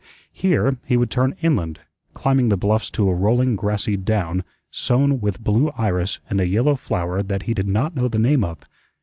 [0.33, 1.79] Here he would turn inland,
[2.15, 6.75] climbing the bluffs to a rolling grassy down sown with blue iris and a yellow
[6.75, 8.57] flower that he did not know the name of.